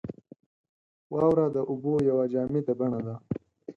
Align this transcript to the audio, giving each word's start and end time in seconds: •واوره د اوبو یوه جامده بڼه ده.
•واوره 1.13 1.45
د 1.55 1.57
اوبو 1.69 1.93
یوه 2.09 2.25
جامده 2.33 2.73
بڼه 2.79 2.99
ده. 3.05 3.15